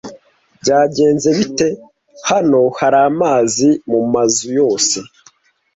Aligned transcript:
Byagenze 0.61 1.27
bite? 1.37 1.67
Hano 2.29 2.59
hari 2.79 2.97
amazi 3.09 3.67
mumazu 3.89 4.45
yose. 4.59 4.97